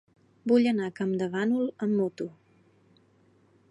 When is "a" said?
0.87-0.93